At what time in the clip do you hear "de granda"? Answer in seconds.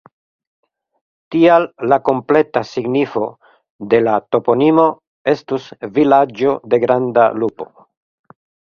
6.75-7.33